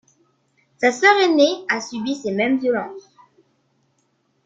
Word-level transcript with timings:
Sa 0.79 0.91
sœur 0.91 1.15
aînée 1.21 1.63
a 1.69 1.79
subi 1.79 2.15
ces 2.15 2.31
mêmes 2.31 2.57
violences. 2.57 3.07